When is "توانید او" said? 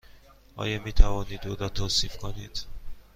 0.93-1.55